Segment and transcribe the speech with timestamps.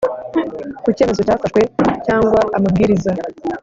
[0.83, 1.61] Ku cyemezo cyafashwe
[2.05, 3.11] cyangwa amabwiriza